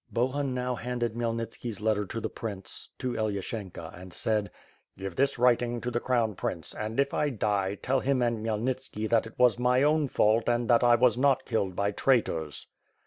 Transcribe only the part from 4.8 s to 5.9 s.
"Give this writing